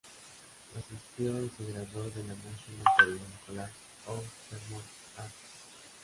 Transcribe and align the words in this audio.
Asistió 0.75 1.27
y 1.43 1.47
se 1.51 1.71
graduó 1.73 2.01
de 2.01 2.23
la 2.23 2.33
National 2.33 2.85
Taiwan 2.97 3.19
College 3.45 3.71
of 4.07 4.23
Performing 4.49 4.81
Arts. 5.17 5.33